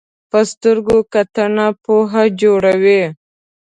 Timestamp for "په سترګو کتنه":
0.29-1.67